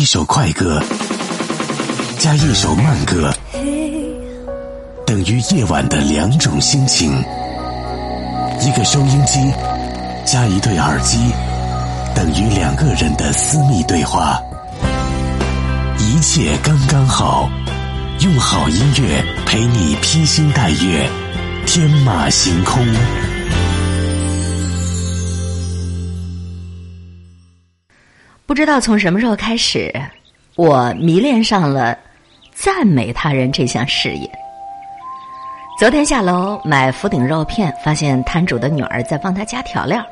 [0.00, 0.82] 一首快歌
[2.18, 3.30] 加一首慢歌，
[5.06, 7.22] 等于夜晚的两种心情。
[8.62, 9.38] 一个收音机
[10.24, 11.18] 加一对耳机，
[12.14, 14.40] 等于两个人的私密对话。
[15.98, 17.50] 一切刚刚好，
[18.20, 21.06] 用好音乐陪你披星戴月，
[21.66, 22.82] 天马行空。
[28.50, 29.94] 不知道从什么时候开始，
[30.56, 31.96] 我迷恋上了
[32.52, 34.28] 赞美他人这项事业。
[35.78, 40.04] 昨天下楼买福鼎肉片，发现摊主的女儿在帮他加调料，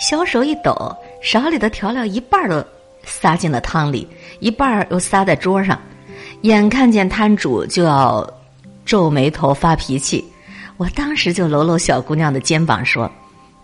[0.00, 0.74] 小手一抖，
[1.20, 2.64] 勺里的调料一半都
[3.04, 4.08] 撒进了汤里，
[4.40, 5.78] 一半又撒在桌上，
[6.44, 8.26] 眼看见摊主就要
[8.86, 10.24] 皱眉头发脾气，
[10.78, 13.12] 我当时就搂搂小姑娘的肩膀说：“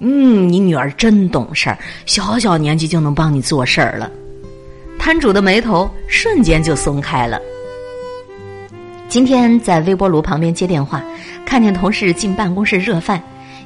[0.01, 4.11] 嗯，你女儿真懂事儿，小小年纪就能帮你做事儿了。”
[4.98, 7.41] 摊主的眉头瞬间就松开了。
[9.09, 11.03] 今天在微波炉旁边接电话，
[11.47, 13.22] 看见同事进办公室热饭，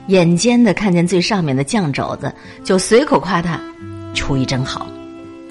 [0.07, 3.61] 眼尖的看见最上面的酱肘子，就随口夸他
[4.15, 4.87] 厨艺真好。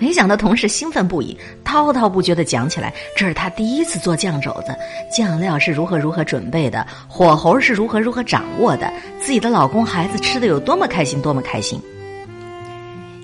[0.02, 4.76] 没想到同事兴奋不已，滔滔不绝的讲起来，这是他第一次做酱肘子，
[5.16, 11.80] 酱料是如何如何准备的，火候是如何如何掌握的，自己的老公孩子吃的有多么开心，多么开心。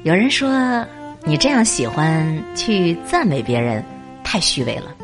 [0.04, 0.86] 有人说
[1.24, 3.84] 你这样喜欢去赞美别人，
[4.24, 4.96] 太虚伪了。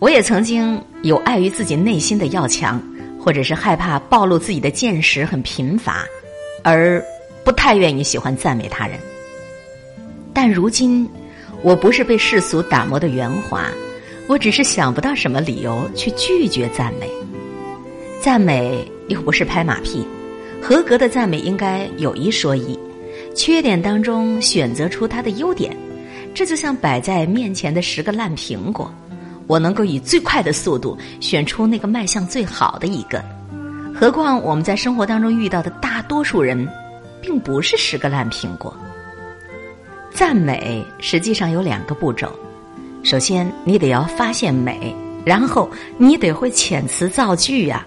[0.00, 2.78] 我也曾经有碍于自己内心的要强，
[3.18, 6.04] 或者是害怕暴露自己的见识很贫乏，
[6.62, 7.02] 而
[7.42, 8.98] 不太愿意喜欢赞美他人。
[10.34, 11.08] 但如今，
[11.62, 13.66] 我不是被世俗打磨的圆滑，
[14.26, 17.10] 我只是想不到什么理由去拒绝赞美。
[18.20, 20.06] 赞美又不是拍马屁，
[20.62, 22.78] 合格的赞美应该有一说一，
[23.34, 25.76] 缺点当中选择出它的优点。
[26.34, 28.92] 这就像摆在面前的十个烂苹果。
[29.48, 33.22] 我能够以最快的速度选出那个卖相最好的一个，
[33.92, 36.66] 何况我们在生活当中遇到的大多数人，
[37.20, 38.74] 并不是十个烂苹果。
[40.14, 42.30] 赞美实际上有两个步骤，
[43.02, 47.86] 首先你得要发现美，然后你得会遣词造句呀。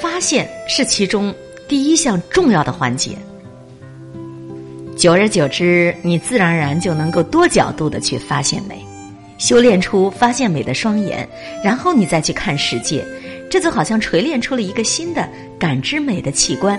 [0.00, 1.34] 发现是其中
[1.68, 3.16] 第一项重要的环节，
[4.96, 8.84] 久而久之，你自然而然就能够多角度的去发现美。
[9.36, 11.26] 修炼出发现美的双眼，
[11.64, 13.04] 然后你再去看世界，
[13.50, 16.78] 这就好像锤炼出了一个新的感知美的器官。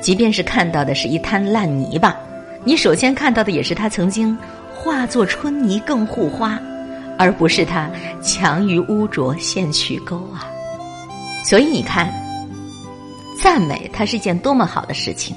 [0.00, 2.16] 即便是看到的是一滩烂泥巴，
[2.62, 4.36] 你首先看到的也是他曾经
[4.74, 6.60] 化作春泥更护花，
[7.18, 7.90] 而不是他
[8.22, 10.44] 强于污浊陷渠沟啊。
[11.44, 12.12] 所以你看，
[13.40, 15.34] 赞美它是一件多么好的事情。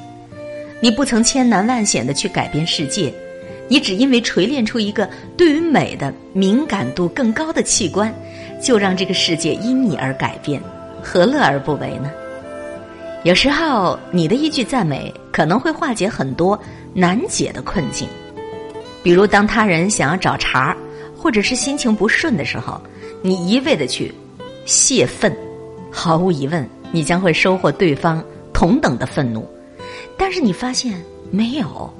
[0.81, 3.13] 你不曾千难万险的去改变世界。
[3.69, 8.13] 你只因为锤炼出一个对于美的敏感度更高的器官，
[8.61, 10.61] 就让这个世界因你而改变，
[11.01, 12.11] 何乐而不为呢？
[13.23, 16.59] 有时候，你的一句赞美可能会化解很多
[16.93, 18.07] 难解的困境。
[19.01, 20.75] 比如，当他人想要找茬，
[21.15, 22.79] 或者是心情不顺的时候，
[23.21, 24.13] 你一味的去
[24.65, 25.35] 泄愤，
[25.91, 28.23] 毫无疑问，你将会收获对方
[28.53, 29.47] 同等的愤怒。
[30.17, 31.93] 但是，你发现没有？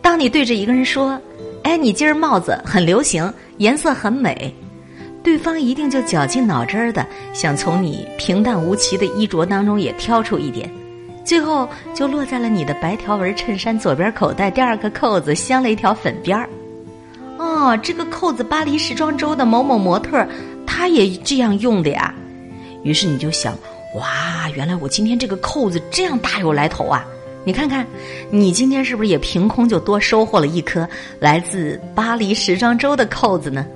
[0.00, 1.20] 当你对着一个人说
[1.62, 4.54] ：“哎，你今儿帽子很流行，颜色很美。”
[5.22, 10.70] 对方一定就绞尽脑汁儿的想从你平淡无奇的衣着当中也挑出一点，
[11.28, 16.48] 最后就落在了你的白条纹衬衫左边口袋第二个扣子镶了一条粉边儿。
[17.36, 20.26] 哦，这个扣子巴黎时装周的某某模特
[20.66, 22.14] 他也这样用的呀。
[22.82, 23.52] 于是你就想：
[23.94, 27.04] 哇，原来我今天这个扣子这样大有来头啊！
[27.44, 27.86] 你看看，
[28.30, 30.88] 你今天是不是也凭空就多收获了一颗
[31.20, 33.66] 来自巴黎时装周的扣子呢？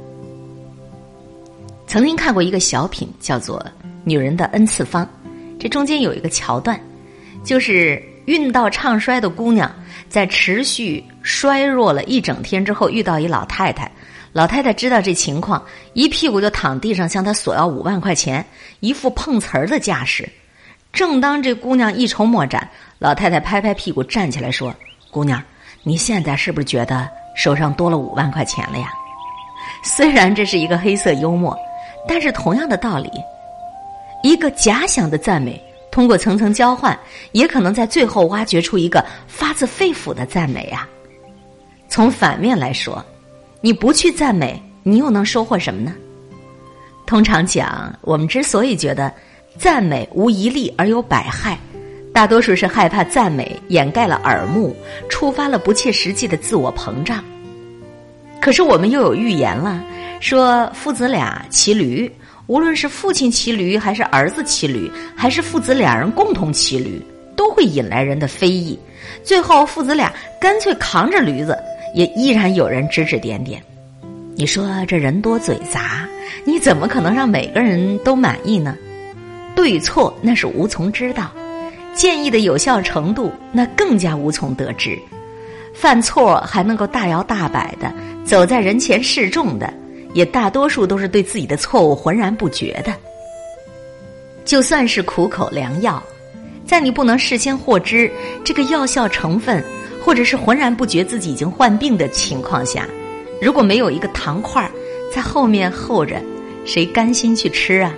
[1.86, 3.60] 曾经看过一个小品，叫做
[4.04, 5.04] 《女人的 N 次方》，
[5.58, 6.80] 这中间有一个桥段，
[7.44, 9.70] 就是运道唱衰的姑娘
[10.08, 13.91] 在持续衰弱了一整天之后，遇到一老太太。
[14.32, 15.62] 老太太知道这情况，
[15.92, 18.44] 一屁股就躺地上向她索要五万块钱，
[18.80, 20.28] 一副碰瓷儿的架势。
[20.92, 22.68] 正当这姑娘一筹莫展。
[22.98, 24.72] 老太太拍拍屁股站起来说
[25.10, 25.42] ：“姑娘，
[25.83, 28.92] 你现在是不是觉得手上多了五万块钱了呀？”
[29.83, 31.59] 虽然这是一个黑色幽默，
[32.06, 33.10] 但是同样的道理，
[34.22, 35.60] 一个假想的赞美，
[35.92, 36.98] 通过层层交换，
[37.30, 40.89] 也可能在最后挖掘出一个发自肺腑的赞美啊。
[41.89, 43.04] 从反面来说，
[43.60, 45.94] 你不去赞美，你又能收获什么呢？
[47.04, 49.12] 通常讲，我们之所以觉得
[49.59, 51.59] 赞美无一利而有百害。
[52.10, 54.74] 大多数是害怕赞美掩盖了耳目，
[55.10, 57.22] 触发了不切实际的自我膨胀。
[58.41, 59.84] 可是我们又有预言了，
[60.21, 62.10] 说父子俩骑驴，
[62.53, 67.01] 无论是父亲骑驴，还是儿子骑驴，还是父子两人共同骑驴，
[67.34, 68.78] 都会引来人的非议。
[69.25, 71.57] 最后，父子俩干脆扛着驴子，
[71.95, 73.59] 也依然有人指指点点。
[74.34, 76.07] 你说这人多嘴杂，
[76.45, 78.77] 你怎么可能让每个人都满意呢？
[79.57, 81.33] 对错那是无从知道，
[81.95, 84.99] 建议的有效程度那更加无从得知。
[85.72, 87.91] 犯错还能够大摇大摆的
[88.27, 89.72] 走在人前示众的，
[90.14, 92.94] 也大多数都是对自己的错误浑然不觉的。
[94.44, 96.03] 就算是苦口良药，
[96.66, 98.10] 在你不能事先获知
[98.44, 99.62] 这个药效成分，
[100.04, 102.86] 或者是浑然不觉自己已经患病的情况下，
[103.41, 104.68] 如果没有一个糖块
[105.14, 106.20] 在后面候着，
[106.65, 107.94] 谁甘心去吃啊？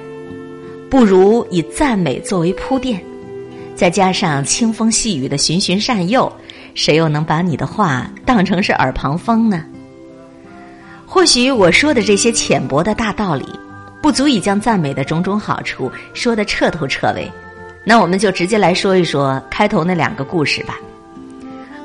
[0.91, 3.03] 不如以赞美作为铺垫，
[3.75, 6.31] 再加上清风细雨的循循善诱。
[6.75, 9.65] 谁又能把你的话当成是耳旁风呢？
[11.07, 13.47] 或许我说的这些浅薄的大道理，
[14.03, 17.31] 不足以将赞美的种种好处说得彻头彻尾。
[17.85, 20.79] 那我们就直接来说一说开头那两个故事吧。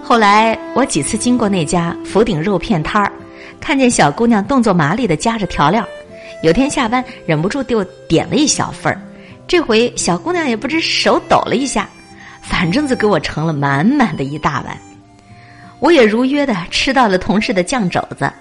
[0.01, 3.11] 后来我几次经过那家福鼎肉片摊儿，
[3.59, 5.87] 看见小姑娘动作麻利的夹着调料，
[6.41, 8.99] 有天下班忍不住就点了一小份儿。
[9.47, 11.87] 这回小姑娘也不知手抖了一下。
[12.41, 14.75] 反正就给我盛了满满的一大碗，
[15.79, 18.31] 我也如约的吃到了同事的酱肘子，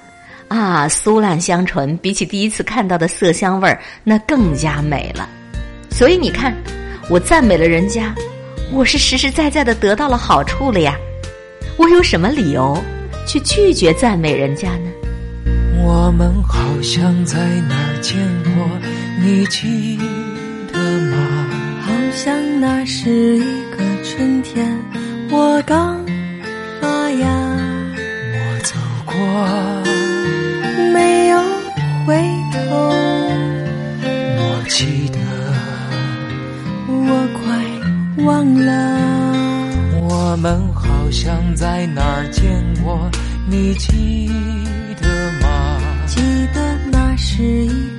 [0.48, 5.28] 啊，酥烂香醇，比起第一次看到的色香味儿，那更加美了。
[5.90, 6.54] 所以你看，
[7.08, 8.14] 我赞美了人家，
[8.72, 10.96] 我是实实在在的得到了好处了呀。
[11.76, 12.76] 我有什么理由
[13.26, 14.90] 去拒绝赞美人家呢？
[15.84, 18.16] 我们好像在哪儿见
[18.54, 18.68] 过，
[19.22, 19.98] 你记
[20.72, 21.46] 得吗？
[21.82, 23.40] 好像那是一
[23.70, 23.88] 个。
[24.04, 24.66] 春天，
[25.30, 26.04] 我刚
[26.80, 27.28] 发芽。
[28.32, 28.74] 我走
[29.04, 29.14] 过，
[32.08, 32.14] 回
[32.54, 32.58] 头。
[34.40, 35.18] 我记得，
[36.88, 38.72] 我快忘了。
[40.00, 42.42] 我们好像在哪儿见
[42.82, 43.10] 过，
[43.46, 44.30] 你记
[44.98, 45.06] 得
[45.42, 45.78] 吗？
[46.06, 46.22] 记
[46.54, 47.97] 得那是一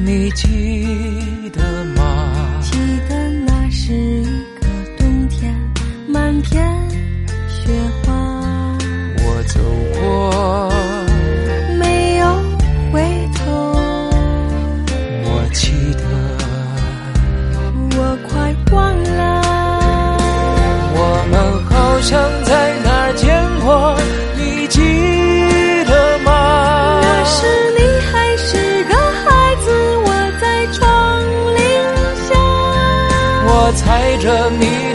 [0.00, 1.31] 你听
[34.22, 34.91] 着你。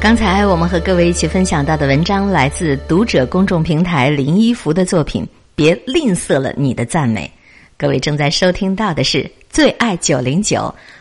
[0.00, 5.22] 刚才我们和各位一起分享到的文章来自读者公众平台林一福的作品
[5.54, 7.30] 《别吝啬了你的赞美》。
[7.78, 10.58] 各位正在收听到的是《最爱九零九》，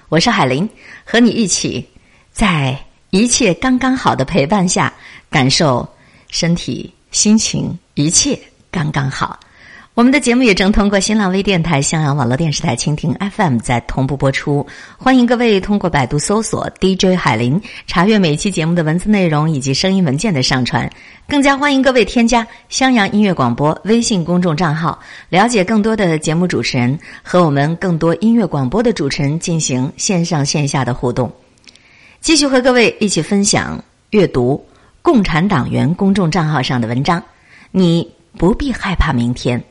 [0.10, 0.70] 我是海林，
[1.04, 1.84] 和你一起
[2.32, 2.78] 在
[3.10, 4.94] 一切刚刚好的陪伴下，
[5.32, 5.90] 感受
[6.30, 9.40] 身体、心情一切刚刚好。
[9.94, 14.66] 我们的节目也正通过新浪微电台、襄阳网络电视台、蜻蜓 FM 在同步播出。
[14.98, 20.90] 欢迎各位通过百度搜索 DJ 海林，查阅每期节目的文字内容以及声音文件的上传。
[21.28, 31.30] 更加欢迎各位添加襄阳音乐广播微信公众账号，了解更多的节目主持人和我们更多音乐广播的主持人进行线上线下的互动。
[32.22, 34.66] 继续和各位一起分享阅读
[35.02, 37.22] 共产党员公众账号上的文章。
[37.72, 39.62] 你不必害怕明天。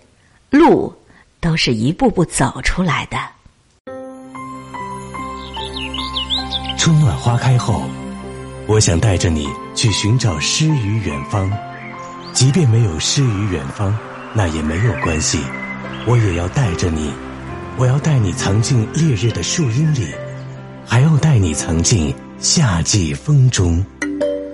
[0.51, 0.93] 路
[1.41, 3.17] 都是一步步走出来的。
[6.77, 7.83] 春暖花开后，
[8.67, 11.51] 我想带着你去寻找诗与远方。
[12.33, 13.97] 即便没有诗与远方，
[14.35, 15.39] 那也没有关系。
[16.07, 17.13] 我也要带着你，
[17.77, 20.07] 我要带你藏进烈日的树荫里，
[20.87, 23.85] 还要带你藏进夏季风中。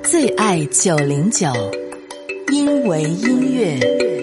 [0.02, 1.52] 最爱九零九，
[2.52, 4.15] 因为音乐。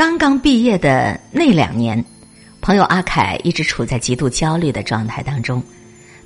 [0.00, 2.02] 刚刚毕业的那两年，
[2.62, 5.62] 朋友阿凯一直处在极度焦虑的状态当中，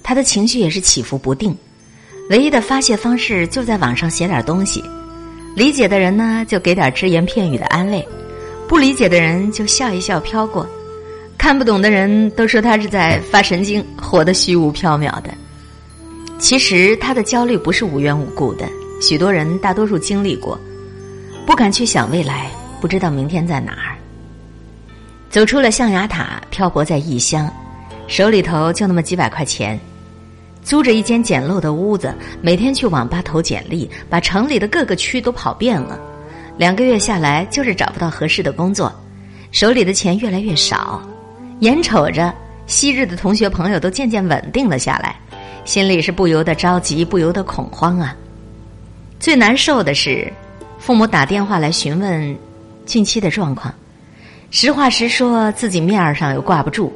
[0.01, 1.53] 他的情绪也是起伏不定。
[2.31, 4.81] 唯一的发泄方式就在网上写点东西，
[5.57, 8.07] 理解的人呢就给点只言片语的安慰，
[8.69, 10.65] 不理解的人就笑一笑飘过，
[11.37, 15.35] 看不懂的人都说他是在发神经，活得虚无缥缈的。
[16.39, 18.69] 其实他的焦虑不是无缘无故的，
[19.03, 20.57] 许多人大多数经历过，
[21.45, 22.53] 不敢去想未来。
[22.85, 23.97] 不知道明天在哪儿。
[25.31, 27.51] 走出了象牙塔，漂泊在异乡，
[28.07, 29.81] 手里头就那么几百块钱，
[30.63, 35.99] 租着一间简陋的屋子，每天去网吧投简历，把城里的各个区都跑遍了。
[36.59, 38.95] 两个月下来，就是找不到合适的工作，
[39.51, 41.01] 手里的钱越来越少，
[41.61, 42.35] 眼瞅着
[42.67, 45.17] 昔日的同学朋友都渐渐稳定了下来，
[45.65, 48.15] 心里是不由得着急，不由得恐慌啊。
[49.19, 50.31] 最难受的是，
[50.79, 52.37] 父母打电话来询问。
[52.85, 53.75] 近期的状况，
[54.51, 56.93] 实话实说，自己面儿上又挂不住。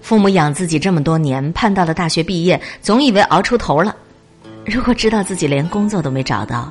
[0.00, 3.96] 父母养自己这么多年，盼到了大学毕业，总以为熬出头了。
[4.66, 6.70] 如果知道自己连工作都没找到，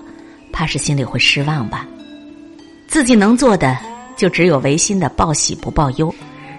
[0.52, 1.88] 怕是心里会失望吧。
[2.88, 3.76] 自己能做的，
[4.16, 6.14] 就只有违心的报喜不报忧，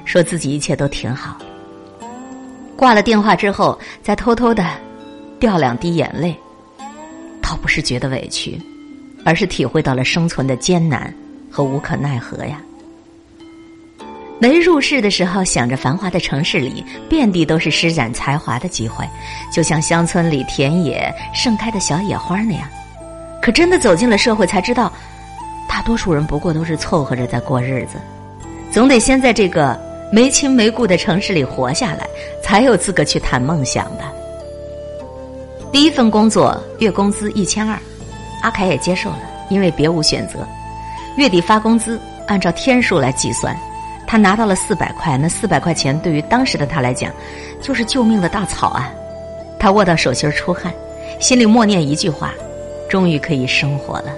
[0.04, 1.38] 说自己一切都挺好。
[2.76, 4.68] 挂了电话之后，再偷偷的
[5.38, 6.36] 掉两滴眼泪，
[7.40, 8.60] 倒不是觉得委屈，
[9.24, 11.14] 而是体会到了生存的艰难。
[11.54, 12.60] 和无可奈何呀！
[14.40, 19.08] 没入世的时候，想着繁华的城市里遍地都是施展才华的机会，
[19.52, 22.68] 就像乡村里田野盛开的小野花那样。
[23.40, 24.92] 可真的走进了社会，才知道，
[25.68, 27.98] 大多数人不过都是凑合着在过日子。
[28.72, 29.80] 总得先在这个
[30.10, 32.04] 没亲没故的城市里活下来，
[32.42, 34.12] 才有资格去谈梦想吧。
[35.70, 37.78] 第一份工作月工资一千二，
[38.42, 39.20] 阿凯也接受了，
[39.50, 40.44] 因为别无选择。
[41.16, 43.56] 月底发工资，按照天数来计算，
[44.06, 45.16] 他拿到了四百块。
[45.16, 47.12] 那四百块钱对于当时的他来讲，
[47.60, 48.92] 就是救命的大草啊！
[49.58, 50.72] 他握到手心出汗，
[51.20, 52.32] 心里默念一句话：
[52.88, 54.12] 终于可以生活了。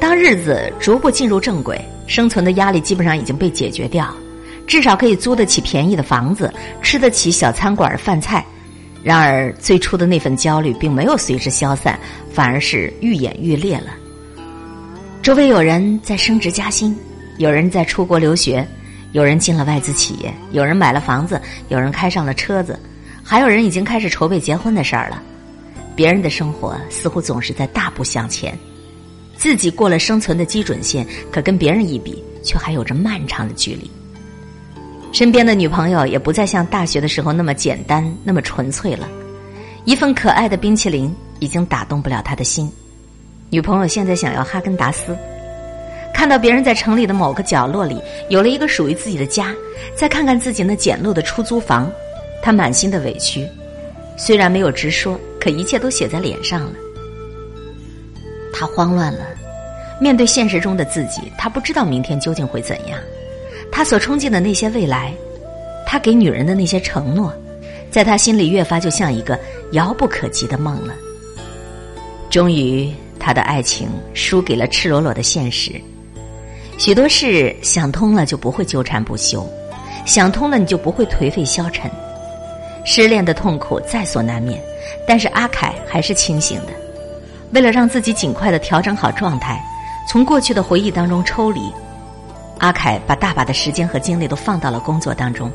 [0.00, 4.12] 当日子逐步进入正轨，生存的压力基本上已经被解决掉，
[4.66, 8.44] 至少可以租得起便宜的房子，吃得起小餐馆饭菜。
[9.02, 11.98] 然而，最初的那份焦虑并没有随之消散，
[12.32, 13.92] 反而是愈演愈烈了。
[15.22, 16.96] 周围有人在升职加薪，
[17.36, 18.66] 有人在出国留学，
[19.12, 22.80] 有人进了外资企业，有人买了房子，有人开上了车子，
[23.22, 25.22] 还有人已经开始筹备结婚的事儿了。
[25.94, 28.58] 别人的生活似乎总是在大步向前，
[29.36, 33.90] 自己过了生存的基准线，可跟别人一比，却还有着漫长的距离。
[35.12, 39.06] 身边的女朋友也不再像大学的时候那么简单、那么纯粹了，
[39.84, 42.72] 一份可爱的冰淇淋已经打动不了他的心。
[43.52, 45.16] 女朋友现在想要哈根达斯，
[46.14, 49.52] 看到别人在城里的某个角落里有了一个属于自己的家，
[49.96, 51.90] 再看看自己那简陋的出租房，
[52.40, 53.44] 他满心的委屈，
[54.16, 56.72] 虽然没有直说，可一切都写在脸上了。
[58.52, 59.26] 他慌乱了，
[60.00, 63.00] 面对现实中的自己，他不知道明天究竟会怎样。
[63.72, 65.12] 他所憧憬的那些未来，
[65.84, 67.34] 他给女人的那些承诺，
[67.90, 69.36] 在他心里越发就像一个
[69.72, 70.94] 遥不可及的梦了。
[72.30, 72.88] 终于。
[73.20, 75.72] 他的爱情输给了赤裸裸的现实，
[76.78, 79.46] 许多事想通了就不会纠缠不休，
[80.06, 81.88] 想通了你就不会颓废消沉。
[82.84, 84.58] 失恋的痛苦在所难免，
[85.06, 86.72] 但是阿凯还是清醒的。
[87.52, 89.62] 为了让自己尽快的调整好状态，
[90.08, 91.60] 从过去的回忆当中抽离，
[92.58, 95.52] 阿凯把大把的时间和精力都放到了工作当中，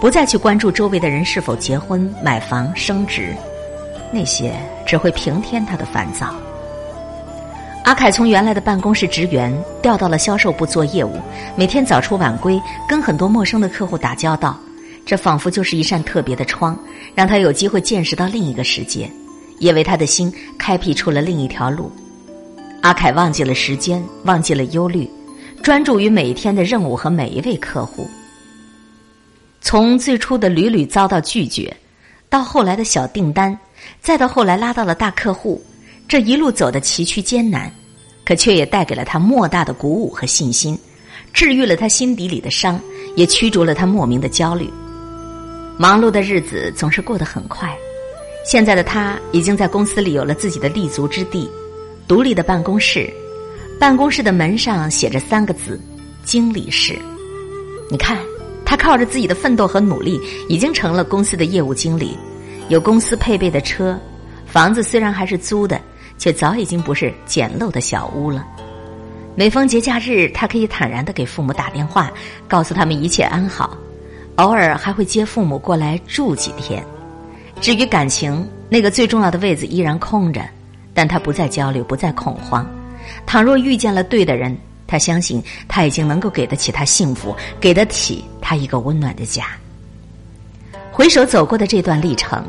[0.00, 3.34] 不再去关注周围的人是否结婚、买房、升职，
[4.12, 4.52] 那些
[4.86, 6.32] 只会平添他的烦躁。
[7.84, 11.18] 阿凯从原来的办公室职员调到了销售部做业务，
[11.56, 14.56] 每天早出晚归，跟很多陌生的客户打交道，
[15.04, 16.78] 这仿佛就是一扇特别的窗，
[17.12, 19.10] 让他有机会见识到另一个世界，
[19.58, 21.90] 也为他的心开辟出了另一条路。
[22.82, 25.10] 阿凯忘记了时间，忘记了忧虑，
[25.60, 28.08] 专注于每一天的任务和每一位客户。
[29.60, 31.76] 从最初的屡屡遭到拒绝，
[32.28, 33.58] 到后来的小订单，
[34.00, 35.60] 再到后来拉到了大客户，
[36.12, 37.72] 这一路走的崎岖艰难，
[38.22, 40.78] 可却也带给了他莫大的鼓舞和信心，
[41.32, 42.78] 治愈了他心底里的伤，
[43.16, 44.68] 也驱逐了他莫名的焦虑。
[45.78, 47.74] 忙碌的日子总是过得很快，
[48.44, 51.50] 现在的他已经在公司里有了自己的立足之地，
[52.06, 53.10] 独立的办公室，
[53.80, 55.80] 办公室的门上写着三个字：
[56.26, 56.94] 经理室。
[57.88, 58.18] 你看。
[58.66, 62.18] 他靠着自己的奋斗和努力，已经成了公司的业务经理，
[62.68, 63.98] 有公司配备的车，
[64.46, 65.78] 房子虽然还是租的，
[66.22, 68.46] 却早已经不是简陋的小屋了。
[69.34, 72.12] 每逢节假日，他可以坦然的给父母打电话，
[72.46, 73.76] 告诉他们一切安好，
[74.36, 76.80] 偶尔还会接父母过来住几天。
[77.60, 80.40] 至于感情，那个最重要的位子依然空着，
[80.94, 82.64] 但他不再焦虑，不再恐慌。
[83.26, 84.56] 倘若遇见了对的人。
[84.86, 89.46] 他相信他已经能够给得起他幸福，给得起他一个温暖的家。
[90.92, 92.44] 回首走过的这段历程，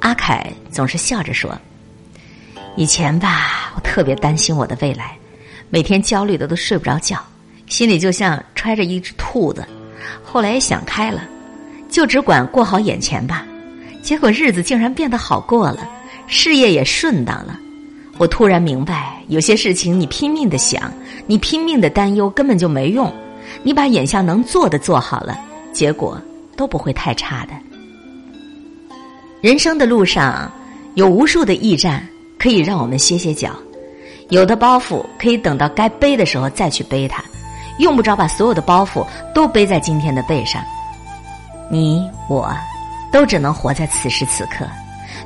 [0.00, 1.58] 阿凯总是笑着说
[2.78, 5.18] ：“以前吧，我特别担心我的未来，
[5.68, 7.18] 每天焦虑的都睡不着觉，
[7.66, 9.66] 心里就像揣着一只兔子。
[10.22, 11.24] 后来也想开了，
[11.88, 13.44] 就只管过好眼前吧。
[14.00, 15.90] 结果日子竟然变得好过了，
[16.28, 17.58] 事业也顺当了。
[18.16, 20.92] 我突然明白，有些事情你拼命的想。”
[21.26, 23.12] 你拼命的担忧根本就没用，
[23.64, 25.36] 你把眼下能做的做好了，
[25.72, 26.18] 结果
[26.56, 27.52] 都不会太差的。
[29.42, 30.50] 人生的路上
[30.94, 33.50] 有无数的驿站可以让我们歇歇脚，
[34.28, 37.22] 有的包袱可以等到该背的时候再去背它，
[37.78, 40.62] 用不着把所有的包袱都背在今天的背上。
[41.70, 42.50] 你我
[43.12, 44.64] 都只能活在此时此刻，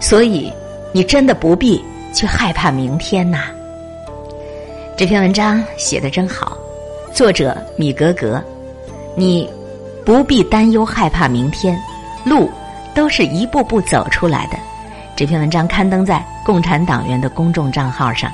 [0.01, 0.53] 所以
[0.93, 3.45] 你真的不必去害怕明天呐。
[4.97, 6.57] 这篇文章写的真好，
[7.13, 8.43] 作者米格格，
[9.17, 9.49] 你
[10.05, 11.79] 不必担忧害怕明天，
[12.25, 12.51] 路
[12.95, 14.57] 都是一步步走出来的。
[15.23, 18.29] 这篇文章刊登在共产党员的公众账号上。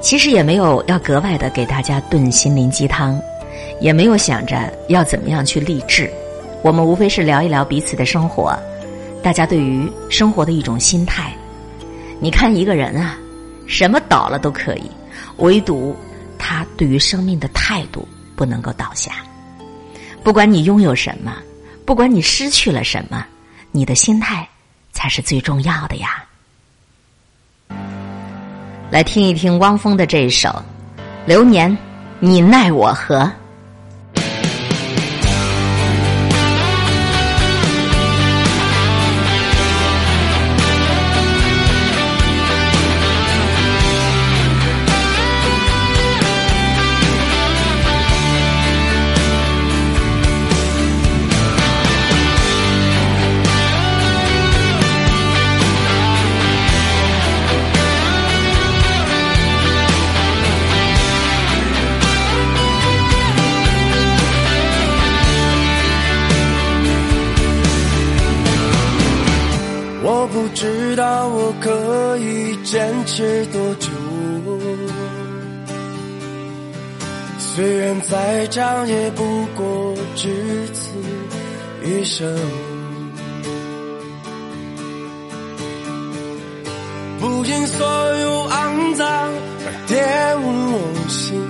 [0.00, 3.20] 其实也没有要格外的给大家炖心灵鸡汤，
[3.78, 6.10] 也没有想着要怎么样去励志，
[6.62, 8.58] 我们无非是聊一聊彼此的生活，
[9.22, 11.30] 大家对于生活的一种心态。
[12.18, 13.18] 你看一个人啊。
[13.66, 14.90] 什么倒了都可以，
[15.36, 15.94] 唯独
[16.38, 19.12] 他对于生命的态度不能够倒下。
[20.24, 21.36] 不管你拥有什么，
[21.84, 23.26] 不管你失去了什么，
[23.70, 24.48] 你的心态
[24.96, 26.24] 才是最重要的呀。
[28.90, 30.48] 来听一听汪峰的这一首
[31.26, 31.70] 《流年》，
[32.18, 33.30] 你奈我何？
[72.66, 73.88] 坚持多久？
[77.38, 80.90] 虽然再长，也不过只此
[81.84, 82.36] 一生。
[87.20, 87.86] 不因所
[88.18, 89.06] 有肮脏
[89.64, 89.94] 而玷
[90.42, 91.40] 污我心，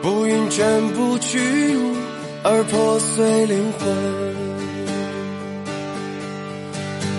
[0.00, 1.96] 不因全部屈辱
[2.44, 4.43] 而破碎灵魂。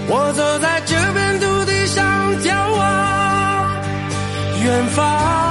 [0.08, 2.04] 我走在这片土地上，
[2.42, 3.84] 眺望
[4.64, 5.45] 远方。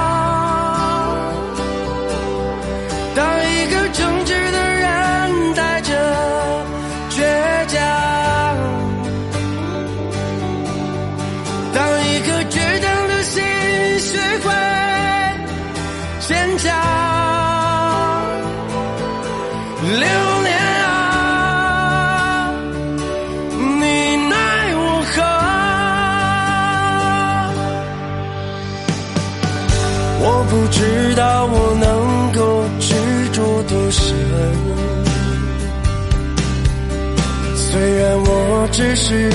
[38.77, 39.31] 只是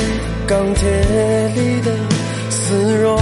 [0.47, 0.87] 钢铁
[1.55, 1.97] 里的
[2.51, 3.17] 丝绒，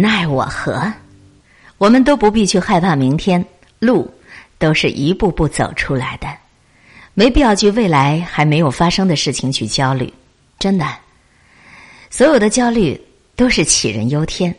[0.00, 0.92] 奈我何？
[1.78, 3.44] 我们都不必去害怕明天，
[3.78, 4.12] 路
[4.58, 6.26] 都是一步步走出来的，
[7.14, 10.12] 没必要去未来还没有发生的事情去焦虑。
[10.58, 10.86] 真的，
[12.10, 13.00] 所有的焦虑
[13.36, 14.54] 都是杞人忧天。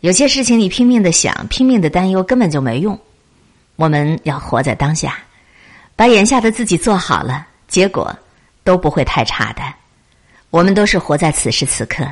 [0.00, 2.98] 有些事情你拼命的想，拼命的担忧，根本就没用。
[3.76, 5.18] 我们要活在当下，
[5.96, 8.14] 把眼下的自己做好了，结果
[8.62, 9.62] 都不会太差的。
[10.50, 12.06] 我们都是活在此时此刻，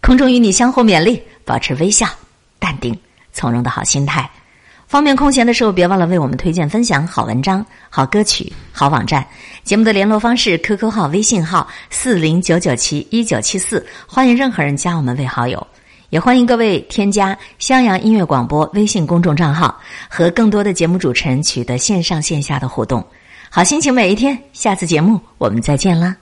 [0.00, 2.06] 空中与你相互勉励，保持微笑、
[2.58, 2.98] 淡定、
[3.32, 4.28] 从容的好心态。
[4.86, 9.26] 方便空闲的时候，别忘了为我们推荐、分享好文章、好歌曲、好网站。
[9.64, 15.66] 节目的联络方式：QQ 号、微信号四零九九七一九七四，欢迎任何人加我们为好友。
[16.10, 23.02] 也欢迎各位添加襄阳音乐广播微信公众账号，和更多的节目主持人取得线上线下的互动。
[23.48, 26.21] 好心情每一天，下次节目我们再见啦。